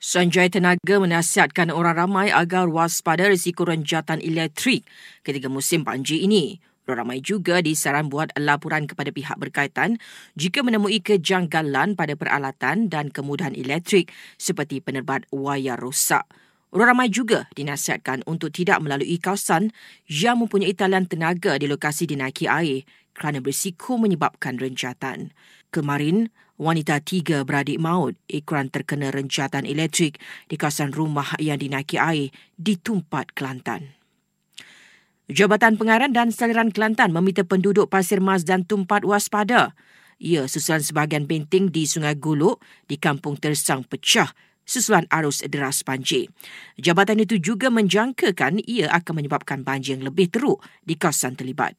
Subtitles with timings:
[0.00, 4.88] Sanjay Tenaga menasihatkan orang ramai agar waspada risiko renjatan elektrik
[5.20, 6.56] ketika musim banjir ini.
[6.88, 10.00] Orang ramai juga disaran buat laporan kepada pihak berkaitan
[10.40, 14.08] jika menemui kejanggalan pada peralatan dan kemudahan elektrik
[14.40, 16.24] seperti penerbat wayar rosak.
[16.72, 19.68] Orang ramai juga dinasihatkan untuk tidak melalui kawasan
[20.08, 25.36] yang mempunyai talian tenaga di lokasi dinaiki air kerana berisiko menyebabkan renjatan.
[25.68, 30.20] Kemarin, wanita tiga beradik maut ikran terkena renjatan elektrik
[30.52, 32.28] di kawasan rumah yang dinaiki air
[32.60, 33.96] di Tumpat, Kelantan.
[35.32, 39.72] Jabatan Pengarah dan Saliran Kelantan meminta penduduk Pasir Mas dan Tumpat waspada.
[40.20, 44.28] Ia susulan sebahagian benting di Sungai Guluk di Kampung Tersang pecah
[44.68, 46.28] susulan arus deras banjir.
[46.76, 51.74] Jabatan itu juga menjangkakan ia akan menyebabkan banjir yang lebih teruk di kawasan terlibat.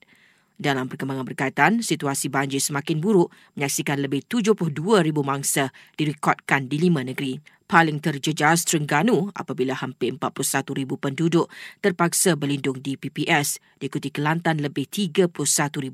[0.62, 4.78] Dalam perkembangan berkaitan, situasi banjir semakin buruk menyaksikan lebih 72,000
[5.26, 7.42] mangsa direkodkan di lima negeri.
[7.66, 11.50] Paling terjejas Terengganu apabila hampir 41,000 penduduk
[11.82, 15.34] terpaksa berlindung di PPS, diikuti Kelantan lebih 31,000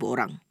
[0.03, 0.47] orang.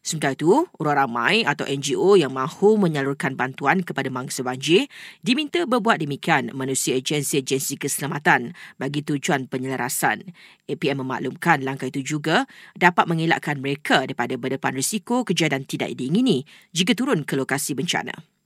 [0.00, 4.88] Sementara itu, orang ramai atau NGO yang mahu menyalurkan bantuan kepada mangsa banjir
[5.20, 10.32] diminta berbuat demikian menerusi agensi-agensi keselamatan bagi tujuan penyelarasan.
[10.64, 12.48] APM memaklumkan langkah itu juga
[12.80, 18.39] dapat mengelakkan mereka daripada berdepan risiko kejadian tidak diingini jika turun ke lokasi bencana.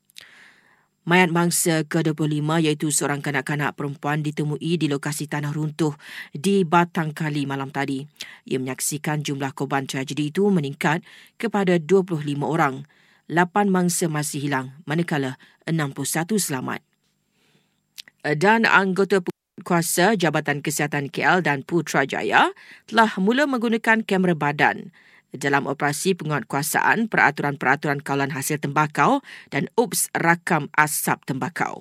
[1.05, 5.93] Mayat mangsa ke-25 iaitu seorang kanak-kanak perempuan ditemui di lokasi tanah runtuh
[6.33, 8.09] di Batang Kali malam tadi.
[8.49, 11.05] Ia menyaksikan jumlah korban tragedi itu meningkat
[11.37, 12.89] kepada 25 orang.
[13.29, 15.37] 8 mangsa masih hilang manakala
[15.69, 16.81] 61 selamat.
[18.25, 19.21] Dan anggota
[19.61, 22.57] kuasa Jabatan Kesihatan KL dan Putrajaya
[22.89, 24.89] telah mula menggunakan kamera badan
[25.35, 31.73] dalam operasi penguatkuasaan peraturan-peraturan kawalan hasil tembakau dan UPS rakam asap tembakau.